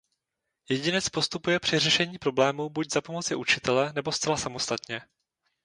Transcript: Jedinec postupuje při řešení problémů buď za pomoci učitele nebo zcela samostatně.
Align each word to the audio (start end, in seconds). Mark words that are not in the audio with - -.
Jedinec 0.69 1.09
postupuje 1.09 1.59
při 1.59 1.79
řešení 1.79 2.17
problémů 2.17 2.69
buď 2.69 2.91
za 2.93 3.01
pomoci 3.01 3.35
učitele 3.35 3.93
nebo 3.93 4.11
zcela 4.11 4.37
samostatně. 4.37 5.01